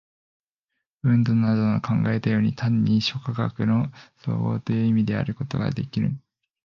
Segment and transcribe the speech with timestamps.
[1.05, 3.91] ヴントなどの考えたように、単に諸科学の
[4.23, 6.19] 綜合という意味であることができぬ。